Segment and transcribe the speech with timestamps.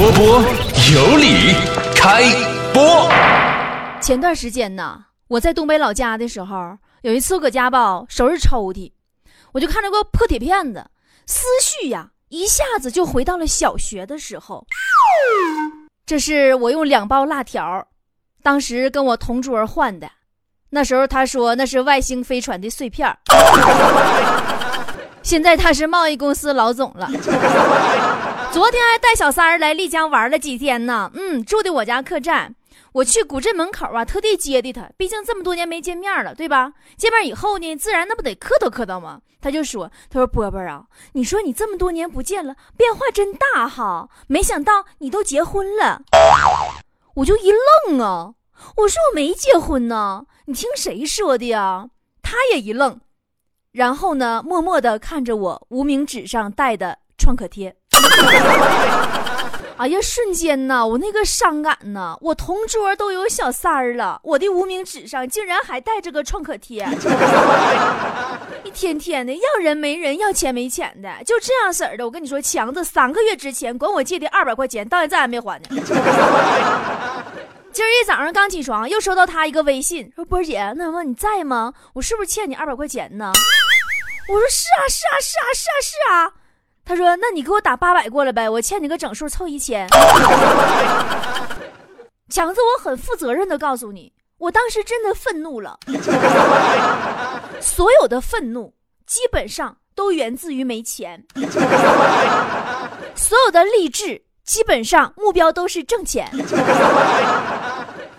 [0.00, 0.40] 波波
[0.94, 1.52] 有理，
[1.94, 2.22] 开
[2.72, 3.06] 播。
[4.00, 8.92] 前段时间呢，我在东北老家的时候，有一次我搁家吧收拾抽屉，
[9.52, 10.86] 我就看着个破铁片子，
[11.26, 14.66] 思绪呀一下子就回到了小学的时候。
[16.06, 17.86] 这是我用两包辣条，
[18.42, 20.10] 当时跟我同桌换的，
[20.70, 23.14] 那时候他说那是外星飞船的碎片
[25.22, 27.06] 现在他是贸易公司老总了。
[28.52, 32.56] 昨天还带小三儿来丽江玩了几天呢，嗯，住的我家客栈。
[32.94, 36.72] 我去古镇门口啊，特地接的他，毕竟这么多年没见面了，对吧？
[36.96, 39.20] 见面以后呢，自然那不得客套客套吗？
[39.40, 46.02] 他就说：“他说波波啊，你说你这么多年不见了，变化真大哈，没想到你都结婚了。”
[47.14, 47.52] 我就一
[47.86, 48.34] 愣啊，
[48.78, 51.88] 我说我没结婚呢，你听谁说的呀？
[52.20, 53.00] 他也一愣，
[53.70, 57.76] 然后呢，默默的看着我无名指上戴的创可贴。
[59.80, 62.14] 哎呀，瞬间呐，我那个伤感呐！
[62.20, 66.86] 我同桌都有小三儿了，我的无名指上竟然还带着个创可贴，
[68.62, 72.04] 一天天的要人没人，要钱没钱的，就这样式儿的。
[72.04, 75.68] 我跟你说，强子三个月之前管我借的二百块钱，到现在还没还呢。
[77.72, 81.72] 今儿一早上刚起床，又收到他一个微信，说波姐，那问你在吗？
[81.94, 83.32] 我是不是欠你二百块钱呢？
[84.28, 86.32] 我说是啊，是啊，是啊，是啊，是啊。
[86.90, 89.86] 他说：“那你给我打八百过来呗，我欠你个整数，凑一千。”
[92.28, 95.78] 强子，我很负责任的告诉你，我当时真的愤怒了。
[97.60, 98.74] 所有的愤怒
[99.06, 101.24] 基本上都源自于没钱，
[103.14, 106.28] 所有的励志基本上目标都是挣钱，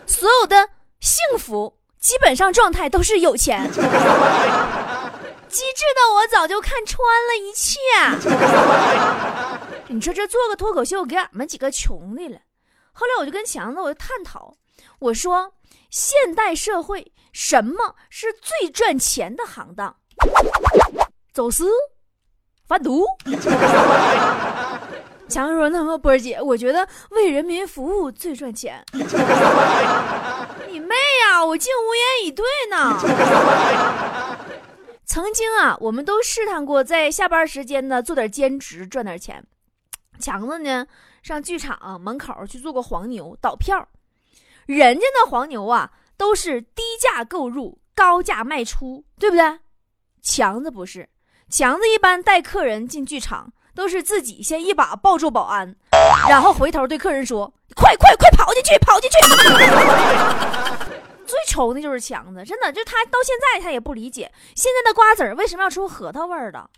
[0.06, 0.70] 所有的
[1.02, 3.70] 幸福基本上状态都是有钱。
[5.52, 7.78] 机智的我早就看穿了一切。
[9.94, 12.40] 你说这做个脱口秀给俺们几个穷的了。
[12.94, 14.54] 后来我就跟强子我就探讨，
[15.00, 15.54] 我说
[15.90, 19.96] 现代社会什么是最赚钱的行当？
[21.34, 21.70] 走私、
[22.68, 23.06] 贩毒。
[25.30, 28.84] 强子说：“那么波儿姐，我觉得为人民服务最赚钱。
[30.68, 31.44] ”你妹呀！
[31.46, 33.00] 我竟无言以对呢。
[35.12, 39.44] 曾经啊，我们都试探过在下班时间呢做点兼职赚点钱。
[40.22, 40.88] 强子呢
[41.22, 43.86] 上剧场门口去做过黄牛倒票，
[44.66, 49.60] 人家那黄牛啊都是低价购入高价卖出，对不对？
[50.22, 51.10] 强子不是，
[51.50, 55.76] 强子一般带客人进剧场都是自己先一把抱住保安，
[56.30, 59.18] 然后回头对客人说：“快快快跑进去，跑进去！”
[61.32, 66.70] 最愁的就是强子，真的，就他到现在他也不理解现在的瓜子为什么要出核桃味儿的。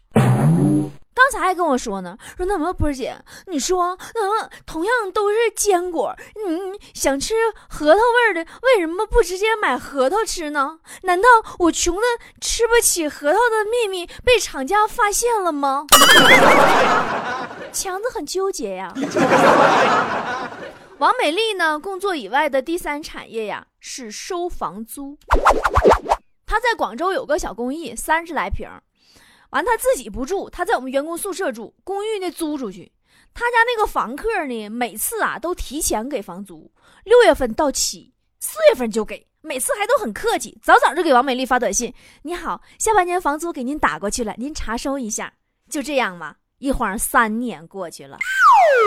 [1.16, 3.16] 刚才还跟我说呢，说那么波姐，
[3.48, 6.16] 你说那么同样都是坚果，
[6.46, 7.34] 你想吃
[7.68, 10.78] 核桃味儿的，为什么不直接买核桃吃呢？
[11.04, 11.28] 难道
[11.58, 12.02] 我穷的
[12.42, 15.86] 吃不起核桃的秘密被厂家发现了吗？
[17.74, 18.94] 强子很纠结呀。
[21.04, 21.78] 王美丽呢？
[21.78, 25.18] 工作以外的第三产业呀是收房租。
[26.46, 28.70] 她在广州有个小公寓，三十来平，
[29.50, 32.90] 完她自己不住，她在我们员工宿舍住，公寓呢租出去。
[33.34, 36.72] 她家那个房客呢，每次啊都提前给房租，
[37.04, 41.94] 六月份到期，四月份就给，每次还都很客气，早早就给王美丽发短信
[42.24, 45.34] ：“你好，下半年房租给您打过去了，您查收一下。”
[45.70, 48.18] 就这样嘛，一晃三年过去了。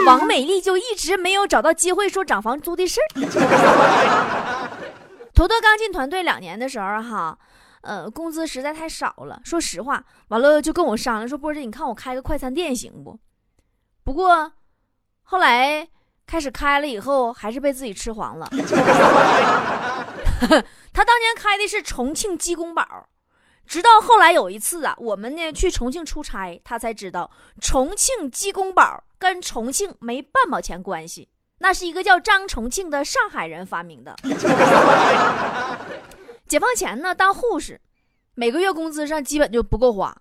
[0.04, 3.06] 王美丽就一直没有找到机会说涨房租的事儿。
[5.34, 7.38] 坨坨刚进团队两年的时候，哈，
[7.82, 9.40] 呃，工资实在太少了。
[9.44, 13.18] 说实话，完了就跟我商量说：“波姐，你看我开个快餐店行不？”
[14.04, 14.52] 不过
[15.22, 15.86] 后来
[16.26, 18.48] 开始开了以后，还是被自己吃黄了。
[20.92, 23.08] 他当年开的是重庆鸡公煲。
[23.66, 27.28] 直到后来有一次啊，我们呢去重庆出差，他才知道
[27.60, 31.28] 重庆鸡公煲跟重庆没半毛钱关系，
[31.58, 34.14] 那是一个叫张重庆的上海人发明的。
[36.46, 37.80] 解放前呢，当护士，
[38.34, 40.16] 每个月工资上基本就不够花。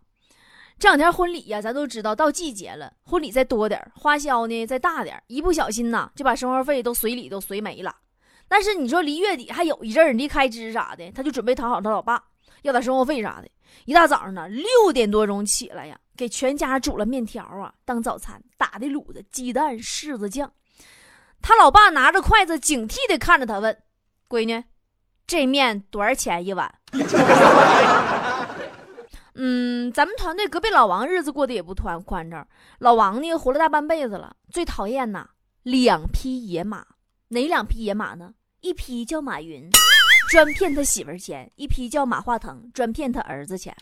[0.78, 7.96] 这两天婚礼呀，咱都知道到季节了，婚礼再多点花销呢再大点一不小心呐，就把生活费都随礼都随没了。
[8.48, 12.22] 但是你说离月底还有一阵儿，离开支啥的，他就准备讨好他老爸。
[12.64, 13.48] 要点生活费啥的，
[13.86, 20.52] 一大早上呢，六点多钟起来呀，给全家煮了面条啊当早餐，打的卤子、鸡蛋、柿子酱。
[21.42, 23.78] 他老爸拿着筷子，警惕的看着他问
[24.28, 24.64] ：“闺女，
[25.28, 26.74] 这面多少钱一碗？”
[29.38, 32.48] 嗯，咱们团队隔壁老王日子过得也不宽宽敞。
[32.80, 35.28] 老王呢，活了大半辈子了，最讨厌呐
[35.64, 36.86] 两匹野马，
[37.28, 38.34] 哪两匹野马呢？
[38.62, 39.70] 一匹叫马云，
[40.30, 43.76] 专骗他媳妇儿钱；一批叫马化腾，专骗他儿子钱。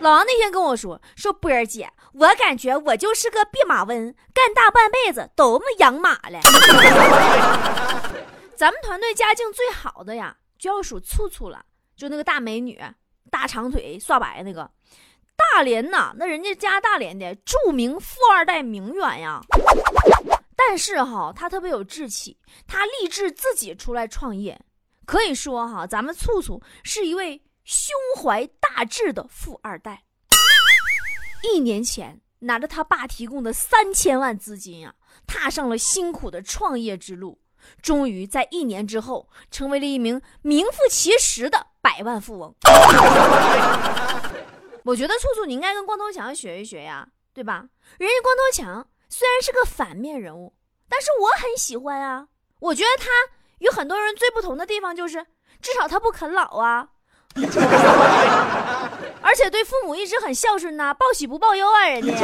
[0.00, 6.40] 老王那天跟我说：“说波儿姐，我感觉我就是个弼马温，干大半辈子都么养马了。”
[8.56, 11.64] 咱们团队家境最好的呀，就要数醋醋了，
[11.96, 12.80] 就那个大美女，
[13.30, 14.70] 大长腿，刷白那个。
[15.36, 19.40] 大连呐，那人家家大连的著名富二代名媛呀。
[20.56, 24.60] 但是哈，他特别有志气，他立志自己出来创业。
[25.06, 30.04] 可以说哈，咱们醋醋是一位胸怀大志的富二代。
[31.42, 34.94] 一年前，拿着他爸提供的三千万资金啊，
[35.26, 37.38] 踏上了辛苦的创业之路，
[37.82, 42.54] 终于在一年之后，成为了一名名副其实的百万富翁。
[44.84, 47.66] 我觉得醋醋你应该跟光头强学一学呀，对吧？
[47.98, 50.54] 人家光头强虽然是个反面人物，
[50.88, 52.26] 但是我很喜欢啊。
[52.60, 53.10] 我觉得他
[53.58, 55.24] 与很多人最不同的地方就是，
[55.60, 56.88] 至少他不啃老啊，
[59.22, 62.14] 而且对父母一直很孝顺呐，报喜不报忧啊，人家。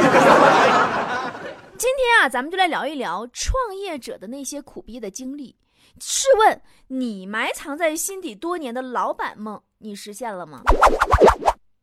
[1.77, 5.55] 今天啊，咱们就来聊一聊创业者的那些苦逼的经历。
[5.99, 10.61] 试问你埋藏在心底多年的老板梦，你实现了吗？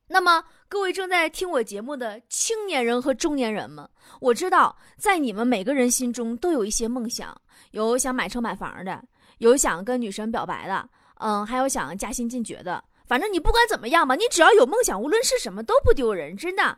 [0.09, 3.89] 那么，各位正在听我节目的青年人和中年人们，
[4.21, 7.35] 我知道在你们每个人心中都有一些梦想，
[7.71, 9.03] 有想买车买房的，
[9.39, 10.87] 有想跟女神表白的，
[11.21, 12.85] 嗯，还有想加薪进爵的。
[13.07, 16.77] 反正你不管怎么样吧，你只要有梦想，无论是什么都不丢人，真的。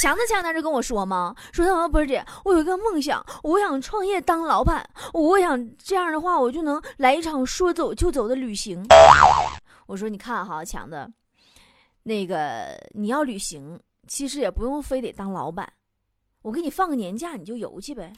[0.00, 8.82] 强子前两天跟我说嘛，说他波姐，我有一个梦想，我想创业当老板，我想这样的话，我就能来一场说走就走的旅行。
[9.86, 11.06] 我说你看哈，强子。
[12.02, 13.78] 那个你要旅行，
[14.08, 15.72] 其实也不用非得当老板，
[16.42, 18.12] 我给你放个年假，你就游去呗。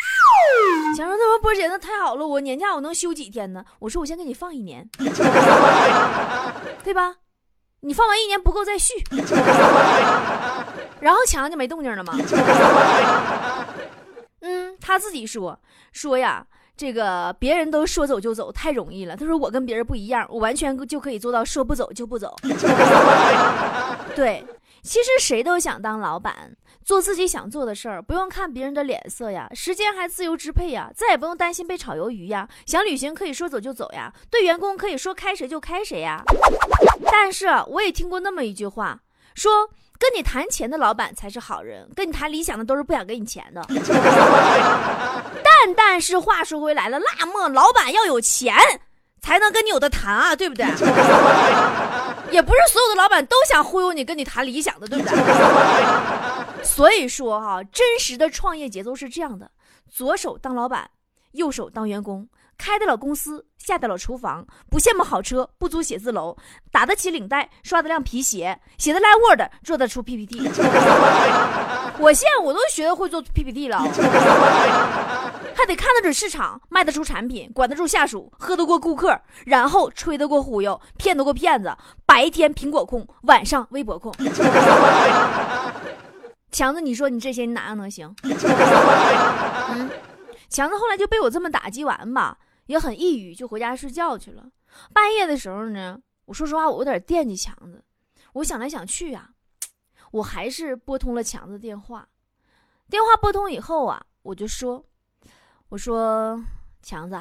[0.96, 4.88] 强说：“那说波姐，那太好了，我年假我能休几天呢？”我说：“我先给你放一年，
[6.84, 7.16] 对吧？
[7.80, 8.94] 你放完一年不够再续。
[11.00, 12.16] ”然后强就没动静了吗？
[14.40, 15.58] 嗯，他自己说
[15.92, 16.46] 说呀。
[16.76, 19.16] 这个别人都说走就走，太容易了。
[19.16, 22.34] 他说我跟别人不一样，我完全就可以做到说不走就不走。
[24.16, 24.44] 对，
[24.82, 32.48] 其实谁都想当老板，做自己想做的事儿，不用看别人的脸色呀，时间还自由支配呀，再也不用担心被炒鱿鱼呀。
[32.66, 36.22] 想旅行可以说走就走呀，对员工可以说开谁就开谁呀。
[37.10, 39.00] 但是我也听过那么一句话，
[39.34, 39.70] 说。
[39.96, 43.62] 跟你谈钱的老板才是好人，跟你谈理想的都是不想给你钱的。
[45.56, 48.54] 但但是话说回来了，那么老板要有钱
[49.20, 50.66] 才能跟你有的谈啊，对不对？
[52.30, 56.64] 也不是所有的老板都想忽悠你跟你谈理想的，对不对？
[56.64, 59.50] 所以说哈，真实的创业节奏是这样的：
[59.90, 60.90] 左手当老板，
[61.32, 62.28] 右手当员工。
[62.56, 66.36] 开得了公司，下得了厨房，不羡慕好车，不租写字楼，
[66.70, 70.38] 打得起领带，刷得亮皮鞋，写得来 Word，做得出 PPT。
[71.98, 73.78] 我现在我都学会做 PPT 了，
[75.64, 81.74] 还得看得准市场，卖得出产品，管得住下属，喝得过顾客，然后吹得过忽悠，骗得过骗子。
[82.04, 84.12] 白天苹果控，晚上微博控。
[86.52, 88.14] 强子，你说你这些你哪样能行？
[88.24, 89.90] 嗯。
[90.50, 92.36] 强子后来就被我这么打击完吧，
[92.66, 94.44] 也很抑郁，就回家睡觉去了。
[94.92, 97.82] 半夜的时候呢，我说实话，我有点惦记强子。
[98.34, 99.30] 我想来想去啊，
[100.10, 102.06] 我还是拨通了强子电话。
[102.90, 104.84] 电话拨通以后啊，我就说
[105.70, 106.44] ：“我说
[106.82, 107.18] 强子，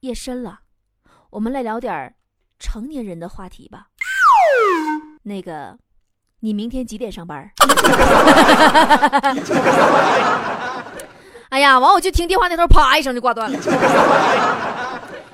[0.00, 0.60] 夜深了，
[1.30, 2.14] 我们来聊点
[2.58, 3.88] 成年人的话题吧。
[5.22, 5.76] 那个，
[6.40, 7.50] 你明天几点上班？”
[11.48, 13.58] 哎呀，完我就听电话那头啪一声就挂断了。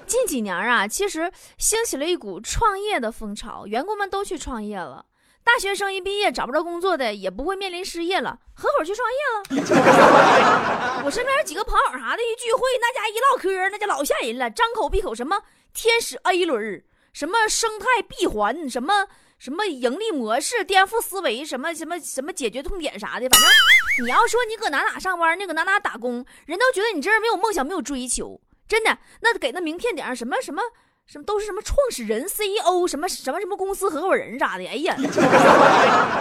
[0.07, 5.05] 近几年啊，其实兴起了一股创业的风潮，员工们都去创业了。
[5.45, 11.03] 大学生一毕业找不着工作的，也不会面临失业了，合伙去创业了。
[11.05, 15.43] 我身边几个朋友啥的，一聚会，那家一唠嗑，那家老吓人了，张口闭口什么
[15.75, 19.07] 天使 A 轮，什么生态闭环，什么。
[19.43, 28.41] 什么盈利模式、颠覆思维，什么什么 什么解决痛点啥的，反正你要说你搁哪哪上班，那搁哪哪打工，人都觉得你这人没有梦想、没有追求。
[28.69, 30.63] 真的，那给那名片顶上什么什么
[31.07, 34.65] 什么都是什么创始人、CEO，什么什么什么公司合伙人啥的。
[34.67, 34.97] 哎呀，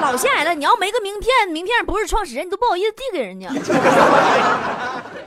[0.01, 0.53] 老吓人了！
[0.53, 3.47] 你要没个名片，名片不是创始人，你都不好意思递给人家。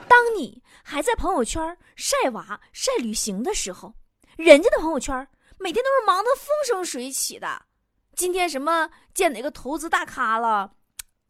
[0.06, 3.94] 当你还在朋友圈晒娃、晒旅行的时候，
[4.36, 5.26] 人家的朋友圈
[5.58, 7.62] 每天都是忙得风生水起的。
[8.14, 10.72] 今天什么见哪个投资大咖了，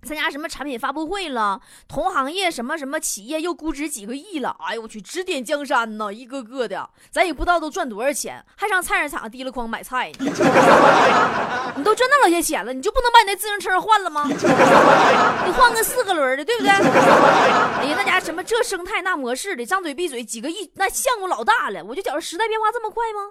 [0.05, 10.27] 参加什么产品发布会了，同行业什么什么企业又估值几个亿了，哎呦我去，指点江山呐，一个个的，咱也不知道都赚多少钱，还上菜市场提了筐买菜呢。
[11.77, 14.25] 你都挣那老些钱了，你就不能把你那自行车换了吗？
[14.29, 16.71] 你换个四个轮的，对不对？
[16.71, 21.83] 哎呀，那家什么这生态那模式的，张嘴闭嘴几个亿，那项目老大了。
[21.85, 23.31] 我就觉得时代变化这么快吗？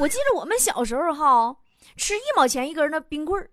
[0.00, 1.56] 我记得我们小时候哈，
[1.96, 3.50] 吃一毛钱一根的冰棍儿，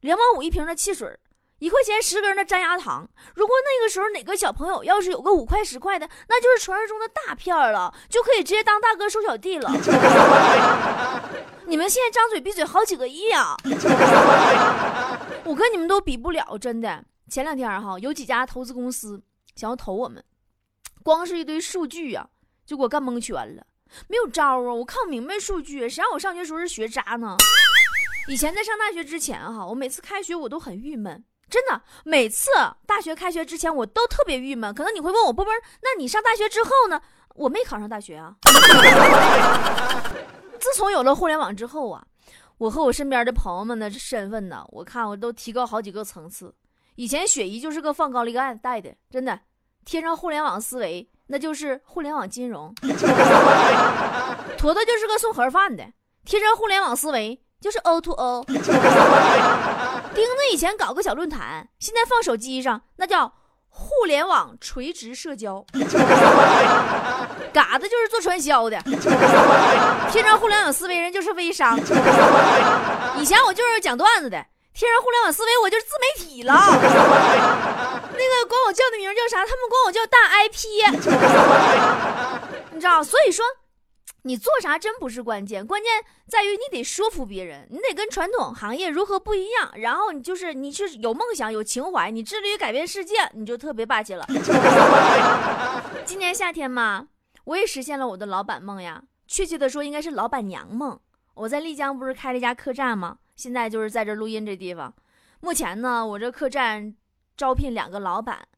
[0.00, 1.18] 两毛五一瓶的汽水。
[1.64, 9.70] 一块钱十根的粘牙糖，如果那个时候哪个小朋友要是有个五块十块的，那就是传说中的大片了，就可以直接当大哥收小弟了。
[11.64, 13.56] 你们现在张嘴闭嘴好几个亿啊！
[15.44, 17.02] 我跟你们都比不了，真的。
[17.30, 19.22] 前两天哈，有几家投资公司
[19.56, 20.22] 想要投我们，
[21.02, 22.28] 光是一堆数据呀，
[22.66, 23.64] 就给我干蒙圈了。
[24.08, 27.34] 没有招啊，我看不明白数据，谁让我上学时候是学渣呢？
[28.28, 31.24] 以前在上大学之前哈，我每次开学我都很郁闷。
[31.50, 32.50] 真的，每次
[32.86, 34.74] 大学开学之前，我都特别郁闷。
[34.74, 37.00] 可能你会问我波波，那你上大学之后呢？
[37.34, 38.34] 我没考上大学啊。
[40.58, 42.04] 自从有了互联网之后啊，
[42.58, 46.54] 我和我身边的朋友们的身份呢，我看我都提高好几个层次。
[46.94, 49.38] 以前雪姨就是个放高利贷贷的，真的，
[49.84, 52.72] 贴上互联网思维，那就是互联网金融。
[54.56, 55.84] 坨坨就是个送盒饭的，
[56.24, 57.40] 贴上互联网思维。
[57.60, 58.44] 就是 O to O，
[60.14, 63.32] 钉子以前搞个小论坛，现在放手机上，那叫
[63.68, 65.64] 互联网垂直社交。
[67.52, 68.80] 嘎子就是做传销的，
[70.10, 71.78] 贴上互联网思维人就是微商。
[73.16, 76.52] 以前我就是讲段子的，贴上互联网思维我就是自媒体了。
[76.52, 79.44] 那个管我叫的名叫啥？
[79.44, 80.66] 他们管我叫大 IP，
[82.72, 83.02] 你知道？
[83.02, 83.44] 所以说。
[84.26, 89.70] 你做啥真不是关键，关键在于你得说服别人，你得跟传统行业如何不一样。
[89.76, 94.26] 然后你就是你是有梦想、有情怀，你致力于改变世界，你就特别霸气了。
[96.06, 97.08] 今年夏天嘛，
[97.44, 100.98] 我也实现了我的老板梦呀，确切的说应该是老板娘梦。
[101.34, 103.18] 我在丽江不是开了一家客栈吗？
[103.36, 104.94] 现在就是在这录音这地方。
[105.40, 106.94] 目前呢，我这客栈
[107.36, 108.48] 招聘两个老板，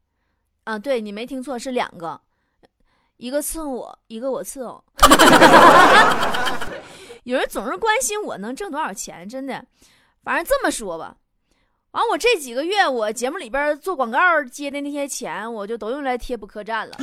[0.63, 2.21] 啊，对你没听错，是两个。
[3.17, 4.85] 一个伺候我，一个我伺候。
[7.25, 9.65] 有人总是关心我能挣多少钱，真的。
[10.23, 11.17] 反正这么说吧。
[11.93, 16.95] 完，我这几个月我节目里边做广告接的那些钱，我就都用来贴补客栈了。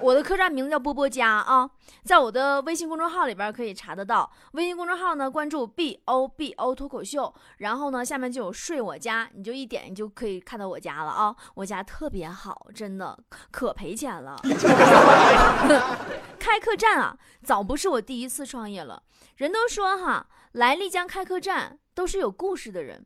[0.00, 1.68] 我的客栈名字叫波波家啊，
[2.04, 4.30] 在我的微信公众号里边可以查得到。
[4.52, 11.34] 微信公众号呢，关注 B O B O 脱口秀，然后呢下面就有睡我家，你就一点你就可以看到我家了啊。
[11.54, 13.18] 我家特别好，真的
[13.50, 14.36] 可赔钱了。
[16.38, 19.02] 开客栈啊，早不是我第一次创业了。
[19.36, 21.78] 人都说哈，来丽江开客栈。
[21.98, 23.04] 都是有故事的人，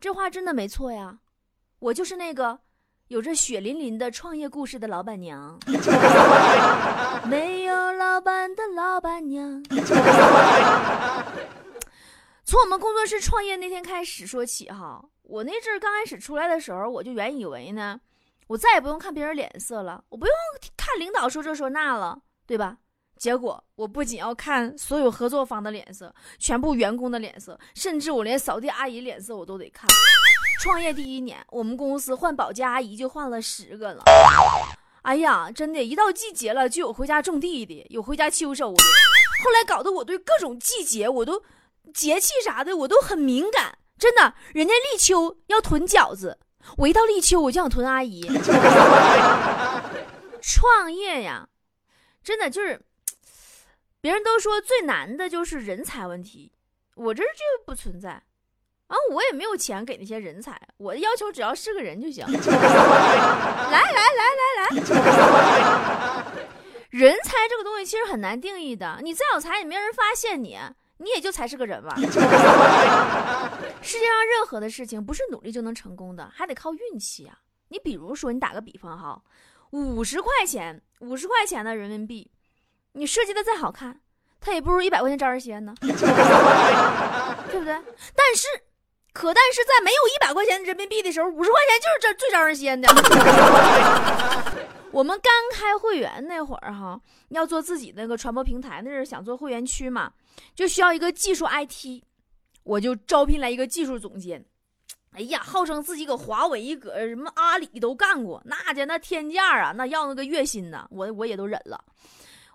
[0.00, 1.18] 这话真的没错呀。
[1.78, 2.60] 我就是那个
[3.10, 5.58] 有着血淋淋的创业故事的老板娘。
[7.28, 9.60] 没有老板的老板娘。
[12.44, 17.98] 从我们工作室创业那天开始说起哈，我那阵儿刚开始出来的时候，我就原以为呢，
[18.46, 20.34] 我再也不用看别人脸色了，我不用
[20.76, 22.76] 看领导说这说那了，对吧？
[23.16, 29.90] 结果我不仅要看所有合作方的脸色，全部员工的脸色，甚至我连扫地阿姨脸色我都得看。
[30.60, 34.04] 创业第一年，我们公司换保洁阿姨就换了十个了。
[35.00, 38.82] 哎呀，真的，一到季节了，就有回家种地的，有回家秋收的。
[39.42, 41.42] 后来搞得我对各种季节，我都
[41.94, 43.78] 节气啥的，我都很敏感。
[43.96, 46.38] 真的，人家立秋要囤饺子，
[46.76, 48.20] 我一到立秋我就想囤阿姨。
[50.42, 51.48] 创业呀，
[52.22, 52.82] 真的就是。
[54.02, 56.52] 别人都说最难的就是人才问题，
[56.94, 58.22] 我这就不存在，
[58.90, 62.26] 啊，我也没有钱给那些人才，我的要求只要是个人就行。
[62.26, 62.40] 来
[63.70, 64.66] 来来来来，
[66.90, 70.58] 人才这个东西其实很难定义的，你再有才，也没人发现你，
[70.98, 71.94] 你也就才是个人吧。
[73.80, 77.38] 世界上任何的事情不是努力就能成功的，还得靠运气啊。
[77.68, 79.22] 你比如说，你打个比方哈，
[79.70, 82.28] 五十块钱，五十块钱的人民币。
[82.92, 84.00] 你设计的再好看，
[84.40, 87.80] 它也不如一百块钱招人稀呢， 对不对？
[88.16, 88.48] 但是，
[89.12, 92.88] 可但是在没有一百块钱人民币的时候，五十块钱就是这最招人稀的。
[94.92, 100.12] 我们刚开会员那会儿哈，要做自己那个传播平台，那是想做会员区嘛，
[100.54, 102.02] 就需要一个技术 IT，
[102.64, 104.44] 我就招聘来一个技术总监。
[105.12, 111.84] 哎呀，号称自己搁华为、搁什么阿里都干过，那家那天价啊，那要那个月薪呢，我我也都忍了。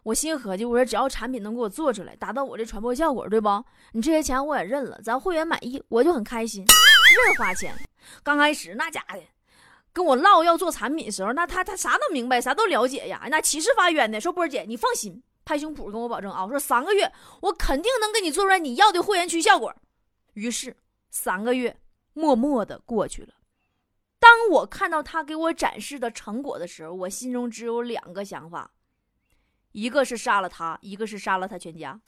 [0.05, 3.49] 我心合计，我说只要产品能给我做出来，达到我这传播效果，对不？
[3.91, 7.75] 你这些钱我也认了，咱会员满意，我就很开心，认花钱。
[8.21, 9.19] 刚开始那家的
[9.91, 19.73] 跟我唠要做产品的时候，那他他啥都明白，啥都了解呀，那起誓发愿的说波儿姐你放心，拍胸脯跟我保证啊，我说三个月我肯定能给你做出来你要的会员区效果。
[20.35, 20.77] 于是
[21.09, 21.75] 三个月
[22.13, 23.29] 默默的过去了。
[24.19, 28.69] 当我看到他给我展示的成果的时候，我心中只有两个想法：
[29.75, 31.99] 一个是杀了他，一个是杀了他全家。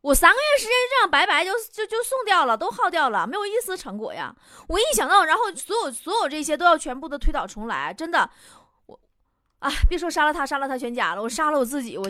[0.00, 4.32] 我三个月时间这样白白就就就送掉了，都耗掉了，没有一丝成果呀！
[4.68, 8.30] 我一想到，然后所有所有这些都要全部的推倒重来，真的，
[8.86, 8.96] 我
[9.58, 12.04] 啊，别说杀了他，杀了他全家了，我杀了我自己，我，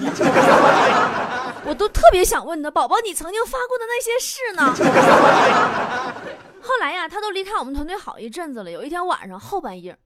[1.65, 4.75] 我都特别想问他，宝宝，你曾经发过的那些誓呢？
[6.61, 8.71] 后来呀，他都离开我们团队好一阵子了。
[8.71, 9.99] 有一天晚上后半夜，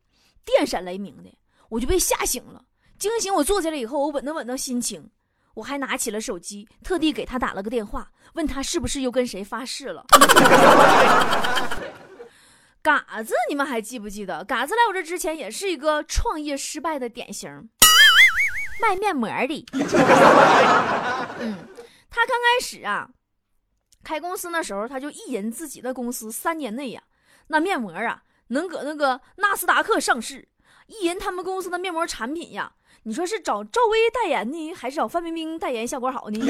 [0.44, 1.36] 电闪雷鸣的，
[1.68, 2.62] 我就被吓醒了。
[2.98, 5.10] 惊醒我坐起来以后，我稳当稳当心情，
[5.54, 10.04] 我还拿起了手机，特地给他打了个电话，问他是不是又跟谁发誓了。
[12.82, 14.44] 嘎子，你们还记不记得？
[14.44, 17.68] 嘎子来我这之前也是一个创业失败的典型，
[18.80, 19.66] 卖面膜的。
[21.40, 21.56] 嗯，
[22.08, 23.10] 他刚开始啊。
[24.04, 27.02] 开公司那时候，他就意淫自己的公司三年内呀，
[27.48, 30.48] 那面膜啊能搁那个纳斯达克上市。
[30.86, 32.72] 意淫他们公司的面膜产品呀，
[33.06, 36.38] 你说是找赵薇代言呢，还是找范冰冰代言效果好呢？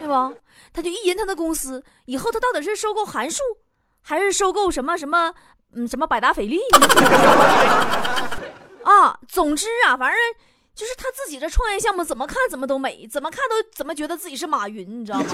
[0.00, 0.32] 对吧？
[0.72, 3.40] 他就意淫他的公司，以后他到底是收购韩束，
[4.02, 5.32] 还是收购什么什么
[5.74, 6.58] 嗯什么百达翡丽？
[8.82, 10.18] 啊，总之啊，反正。
[10.72, 15.26] 就是他自己的创业项目，怎么看怎么都美，怎么看都怎么觉得自己是马云，你知道吗？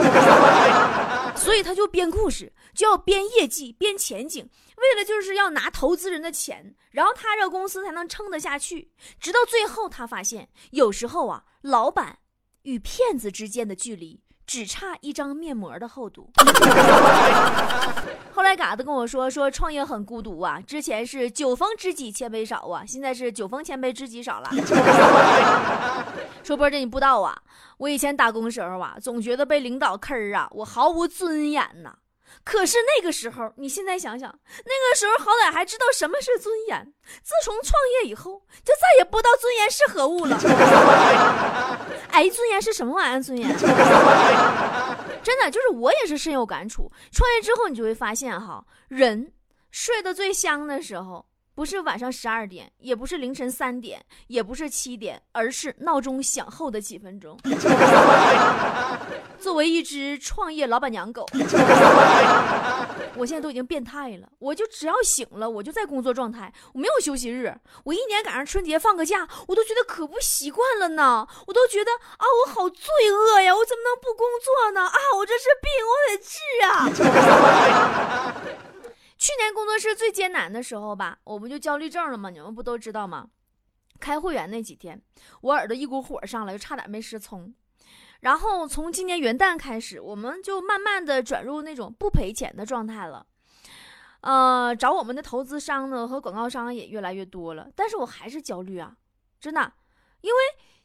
[1.37, 8.90] 所以他就编故事，就要编业绩、编前景，为了就是要拿投资人的钱，然后他这公司才能撑得下去。
[9.18, 12.18] 直到最后，他发现有时候啊，老板
[12.62, 14.23] 与骗子之间的距离。
[14.47, 16.30] 只差一张面膜的厚度。
[18.33, 24.49] 后来嘎子跟我说，说创业很孤独啊，之前是酒逢知己千杯少啊，现在是酒逢千杯知己少了。
[26.44, 27.37] 说波姐你不知道啊，
[27.79, 31.92] 我以前打工时候啊，总觉得被领导坑啊，我毫无尊严呐。
[32.45, 34.33] 可是那个时候，你现在想想，
[34.65, 36.95] 那个时候好歹还知道什么是尊严。
[37.23, 40.39] 自从创业以后，就再也不知道尊严是何物了。
[42.11, 43.23] 哎，尊严是什么玩意儿？
[43.23, 43.49] 尊严，
[45.23, 46.91] 真的就是我也是深有感触。
[47.12, 49.33] 创业之后，你就会发现哈，人
[49.71, 51.27] 睡得最香的时候。
[51.57, 57.35] 不是晚上十二点，也不是凌晨三点，也不是七点，而是闹钟响后的几分钟。
[59.40, 61.27] 作为一只创业老板娘狗，
[63.16, 64.29] 我现在都已经变态了。
[64.38, 67.59] 我就只要醒了，我就在工作状态，我没有休息日。
[67.85, 71.27] 我一年赶上春节放个假，我都觉得可不习惯了呢。
[71.47, 73.57] 我都觉得啊，我好罪恶呀！
[73.57, 74.83] 我怎么能不工作呢？
[74.87, 76.38] 啊，我这是病，我得治
[77.81, 78.35] 啊！
[79.27, 82.31] 去年工作室最艰难的时候吧，我不就焦虑症了吗？
[82.31, 83.29] 你们不都知道吗？
[83.99, 85.03] 开会员那几天，
[85.41, 87.53] 我耳朵一股火上来，就差点没失聪。
[88.21, 93.27] 然后从今年元旦开始，我们就慢慢的转入那种不赔钱的状态了。
[94.21, 98.97] 呃，找我们的投资商呢和广告商也越来越多了，但是我还是焦虑啊，
[99.41, 99.73] 真的，
[100.21, 100.39] 因为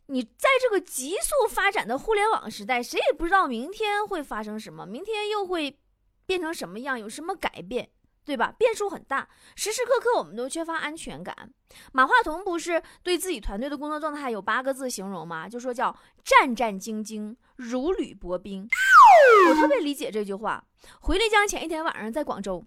[0.07, 5.79] 你在这个急速发展的互联网时代，谁也不知道明天会发生什么，明天又会
[6.25, 7.87] 变成什么样，有什么改变。
[8.23, 8.53] 对吧？
[8.57, 11.35] 变数很大，时时刻刻我们都缺乏安全感。
[11.91, 15.49] 马化腾不是对自己团队的工作状态有八个字形容吗？
[15.49, 18.67] 就说叫战战兢兢，如履薄冰。
[19.49, 20.63] 我特别理解这句话。
[20.99, 22.63] 回丽江前一天晚上在广州，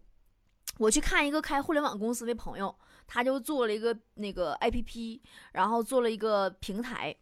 [0.79, 2.75] 我去看一个开互联网公司的朋友，
[3.07, 5.21] 他就做了一个那个 APP，
[5.53, 7.14] 然后做了一个平台。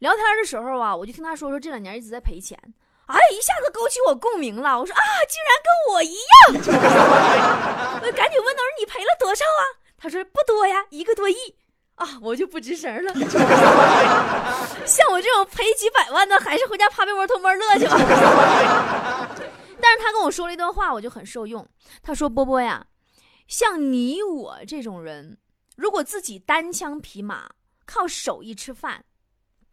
[0.00, 2.58] 聊天的时候啊，我就听他说说这两年一直在赔钱。
[3.06, 4.78] 哎，一下子勾起我共鸣了。
[4.78, 8.00] 我说啊，竟然跟我一样！
[8.02, 9.62] 我赶紧问他说：“你赔了多少啊？”
[9.98, 11.36] 他说：“不多呀，一个多亿。”
[11.96, 13.14] 啊，我就不吱声了。
[14.84, 17.96] 像我这种赔几百万的，还是回家趴被窝偷摸乐去吧。
[19.80, 21.64] 但是他跟我说了一段话，我就很受用。
[22.02, 22.84] 他说：“波波呀，
[23.46, 25.38] 像你我这种人，
[25.76, 27.48] 如果自己单枪匹马，
[27.86, 29.04] 靠手艺吃饭。”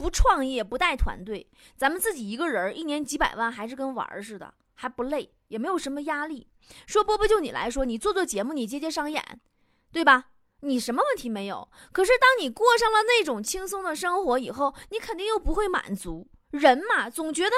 [0.02, 6.48] 不创业不带团队，咱们自己一个人一年几百万还是跟玩似的，还不累，也没有什么压力。
[6.88, 9.24] 说波波就你来说，你做做节目，你接接商演，
[9.92, 10.30] 对吧？
[10.62, 11.70] 你什么问题没有？
[11.92, 16.28] 可是当你过上了那种轻松的生活以后，你肯定又不会满足。
[16.50, 17.56] 人嘛，总觉得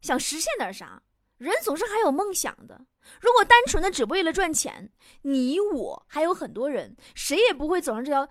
[0.00, 1.04] 想实现点啥，
[1.38, 2.84] 人总是还有梦想的。
[3.20, 4.90] 如果单纯的只为了赚钱，
[5.22, 8.28] 你我还有很多人，谁也不会走上这条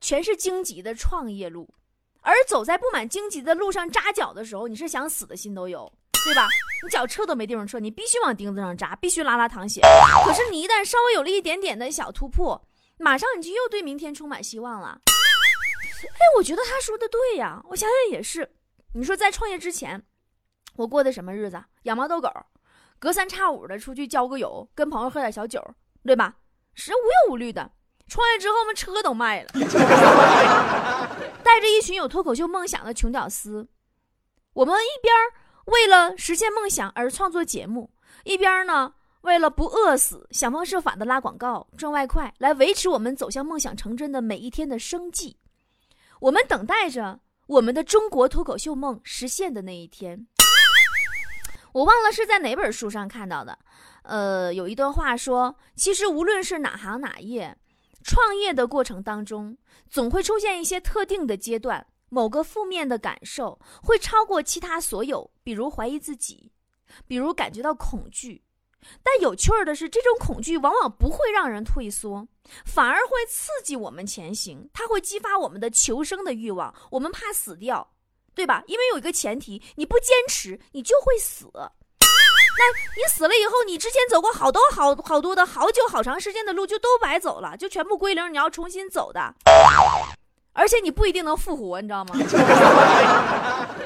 [0.00, 1.74] 全是荆棘的创业路。
[2.22, 5.92] 而走在布满荆棘的路上扎脚的时候，你是想死的心都有。
[6.24, 6.48] 对吧？
[6.84, 9.80] 你脚撤都没地方撤，你必须往钉子上扎，必须拉拉淌血。
[10.24, 12.64] 可是你一旦稍微有了一点点的小突破，
[12.96, 15.00] 马上你就又对明天充满希望了。
[15.04, 18.48] 哎，我觉得他说的对呀，我想想也是。
[18.94, 20.00] 你说在创业之前，
[20.76, 21.60] 我过的什么日子？
[21.82, 22.30] 养猫逗狗，
[23.00, 25.60] 隔三差五的出去交个友，跟朋友喝点小酒，
[26.04, 26.36] 对吧？
[26.74, 27.68] 是无忧无虑的。
[28.12, 29.48] 创业之后，我们车都卖了，
[31.42, 33.66] 带着一群有脱口秀梦想的穷屌丝，
[34.52, 35.14] 我们一边
[35.64, 37.90] 为了实现梦想而创作节目，
[38.24, 45.38] 一边呢为了不饿死，想方设法的拉广告赚外快，来维持我们走向梦想成真的每一天的生计。
[46.20, 50.26] 我们等待着我们的中国脱口秀梦实现的那一天。
[51.72, 53.58] 我忘了是在哪本书上看到的，
[54.02, 57.56] 呃，有一段话说，其实无论是哪行哪业，
[58.02, 59.56] 创业的过程当中，
[59.88, 66.50] 总会出现一些特定的阶段，某个负面的感受会超过其他所有，比如怀疑自己，
[67.06, 68.42] 比如感觉到恐惧。
[69.00, 72.26] 但有趣儿的是，这种恐惧往往不会让人退缩，
[72.64, 74.68] 反而会刺激我们前行。
[74.72, 76.74] 它会激发我们的求生的欲望。
[76.90, 77.94] 我们怕死掉，
[78.34, 78.64] 对吧？
[78.66, 81.48] 因为有一个前提，你不坚持，你就会死。
[82.58, 82.64] 那
[82.96, 88.32] 你死了以后，你之前走过好多好好多的好久好长时间的路，就都白走了，就全部归零。
[88.32, 89.34] 你要重新走的，
[90.52, 92.14] 而且你不一定能复活，你知道吗？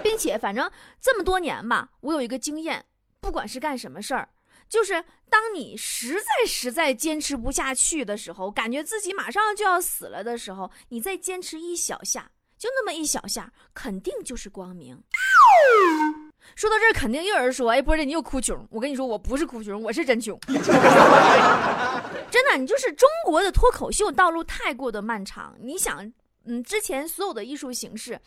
[0.02, 2.84] 并且，反正这么多年吧，我有一个经验，
[3.20, 4.28] 不管是干什么事儿。
[4.68, 15.00] 就是当你实在实在坚持不下去的时候，感觉自己马上就要死了的时候，你再坚持一小下，就那么一小下，肯定就是光明。
[16.54, 20.38] 说到这儿，肯定又有人说：“哎，波姐，你又哭穷。”我跟你说，我不是哭穷，我是真穷。
[22.30, 25.54] 真的，你就是中国的脱口秀道路太过的漫长。
[25.60, 26.12] 你想，
[26.44, 28.18] 嗯，之前所有的艺术形式，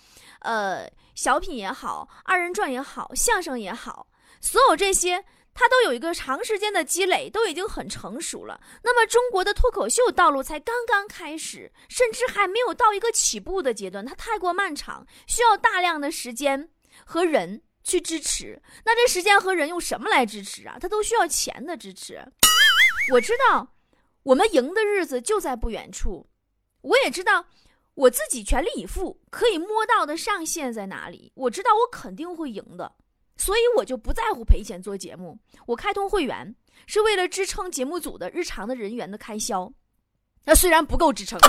[0.42, 4.08] 呃，小品也好，二人转也好，相声也好，
[4.42, 5.24] 所有这些。
[5.52, 8.58] 它都有一个长时间的积累，都已经很成熟了。
[8.82, 16.70] 那么中国的脱口秀道路才刚刚开始，甚至还没有到一个起步的阶段，它太过漫长，需要大量的时间
[17.04, 18.62] 和人去支持。
[18.86, 20.78] 那这时间和人用什么来支持啊？
[20.80, 22.24] 它都需要钱的支持。
[23.12, 23.74] 我知道，
[24.24, 26.30] 我们赢的日子就在不远处。
[26.82, 27.46] 我也知道，
[27.96, 31.32] 我自己全力以赴可以摸到的上限在哪里。
[31.36, 32.94] 我知道我肯定会赢的。
[33.36, 35.40] 所以我就不在乎赔钱做节目。
[35.66, 36.54] 我开通会员
[36.86, 39.72] 是为了支撑节目组的日常的人员的开销，
[40.44, 41.40] 那虽然不够支撑。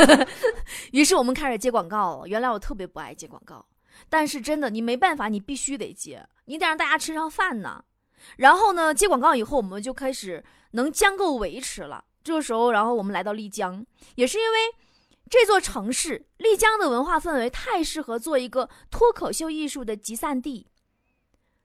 [0.92, 2.26] 于是我们开始接广告了。
[2.26, 3.62] 原来我特别不爱接广告，
[4.08, 7.84] 但是真的你没办法，你必须得接，你得让大家吃上饭呢。
[8.36, 12.04] 然后呢，接广告以后，我们就开始能将够维持了。
[12.22, 13.84] 这个时候，然后我们来到丽江，
[14.14, 14.58] 也是因为。
[15.30, 20.66] 这座城市丽江的文化氛围太适合做一个脱口秀艺术的集散地。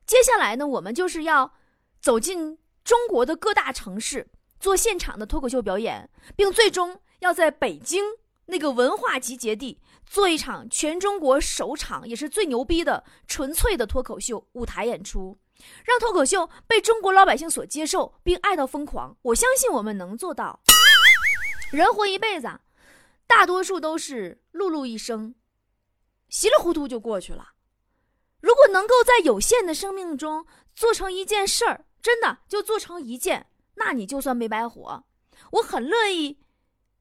[0.05, 1.51] 接下来呢，我们就是要
[1.99, 4.27] 走进中国的各大城市
[4.59, 8.03] 做现场的脱口秀表演，并最终要在北京
[8.45, 15.37] 那个文化集结地做一场全中国首场也是最牛逼的纯粹的脱口秀舞台演出，
[15.83, 19.17] 让脱口秀被中国老百姓所接受并爱到疯狂。
[19.21, 20.59] 我相信我们能做到。
[21.71, 22.47] 人活一辈子。
[23.27, 25.33] 大多数都是碌碌一生，
[26.29, 27.53] 稀里糊涂就过去了。
[28.39, 35.03] 如果能够在有限的生命中做成一件事儿，真的就做成一件，那你就算没白活。
[35.53, 36.37] 我很乐意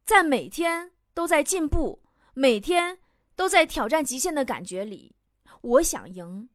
[0.06, 2.02] 在每天都在进步、
[2.34, 2.98] 每天
[3.36, 5.14] 都在挑战极限的感觉里，
[5.62, 6.48] 我想赢。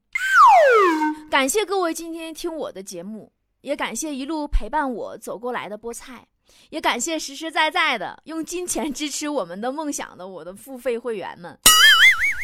[1.31, 6.27] 感谢各位今天听我的节目，也感谢一路陪伴我走过来的菠菜。
[6.71, 11.57] 也感谢实实在在的用金钱支持我们的梦想的我的付费会员们。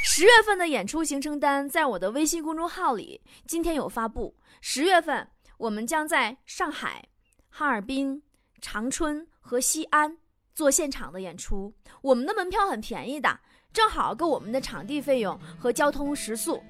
[0.04, 4.34] 十月份的演出行程单在我的微信公众号里，今天有发布。
[4.62, 7.04] 十月份我们将在上海、
[7.50, 8.22] 哈尔滨、
[8.62, 10.16] 长春和西安
[10.56, 11.72] 做现场的演出。
[12.02, 13.40] 我们的门票很便宜的，
[13.74, 16.64] 正好够我们的场地费用和交通食宿。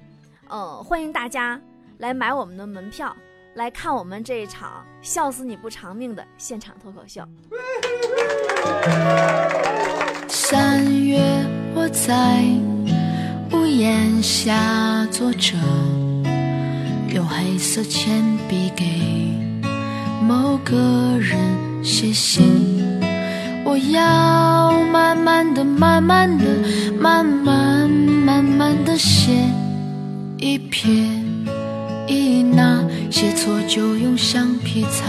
[0.48, 1.60] 呃，欢迎大家
[1.98, 3.16] 来买我们的门票。
[3.54, 7.22] 来看我们这一场笑死你不偿命的现场脱口秀。
[10.28, 11.18] 三月，
[11.74, 12.42] 我在
[13.56, 15.56] 屋檐下坐着，
[17.14, 18.84] 用黑色铅笔给
[20.22, 20.76] 某个
[21.18, 22.75] 人写信。
[23.68, 26.44] 我要慢慢的、慢慢的、
[27.00, 29.32] 慢慢、慢慢的写
[30.38, 30.94] 一篇。
[32.06, 35.04] 一捺写错就用橡皮擦。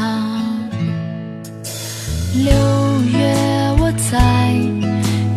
[2.33, 2.51] 六
[3.11, 3.35] 月
[3.79, 4.55] 我在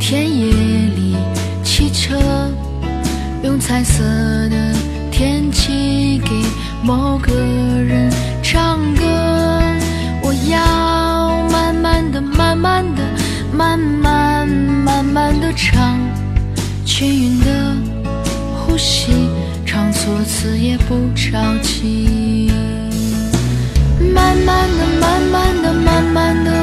[0.01, 0.55] 田野
[0.97, 1.15] 里
[1.63, 2.19] 骑车，
[3.43, 4.03] 用彩色
[4.49, 4.75] 的
[5.13, 6.31] 天气给
[6.83, 8.11] 某个人
[15.13, 15.99] 慢的唱
[16.85, 17.77] 均匀的
[18.55, 19.29] 呼吸
[19.67, 22.51] 唱错词也不着急。
[24.15, 26.60] 慢慢的慢慢的慢慢的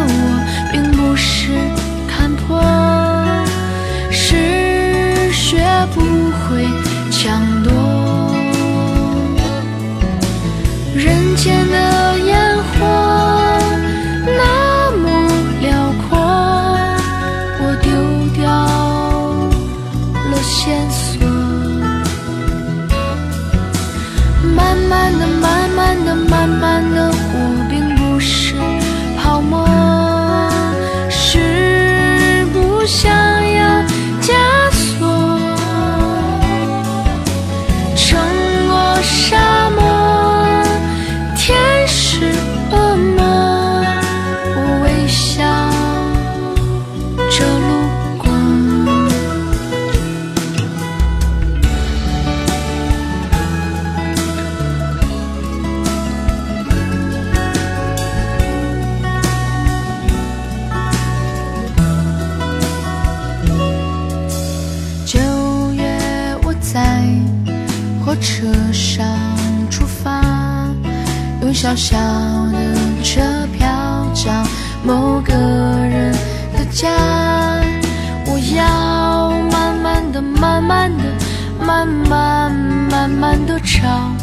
[81.78, 82.52] 慢慢
[82.90, 84.18] 慢慢的长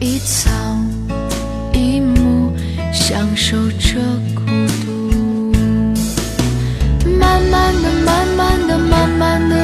[0.00, 0.50] 一草
[1.74, 2.56] 一木
[2.90, 4.00] 享受着
[4.34, 4.46] 孤
[4.82, 5.52] 独。
[7.18, 9.59] 慢慢的慢慢的慢慢的